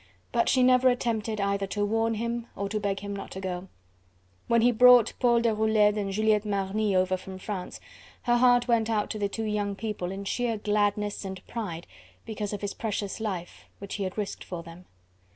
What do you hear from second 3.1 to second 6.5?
not to go. When he brought Paul Deroulede and Juliette